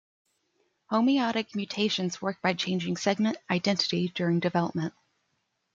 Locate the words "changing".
2.55-2.97